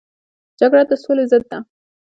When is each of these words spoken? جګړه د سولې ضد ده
جګړه 0.59 0.83
د 0.89 0.91
سولې 1.03 1.25
ضد 1.31 1.43
ده 1.51 1.59